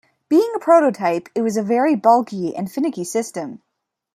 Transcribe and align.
Being 0.29 0.51
a 0.55 0.59
prototype, 0.59 1.29
it 1.35 1.43
was 1.43 1.57
a 1.57 1.61
very 1.61 1.93
bulky 1.95 2.55
and 2.55 2.71
finicky 2.71 3.03
system. 3.03 3.61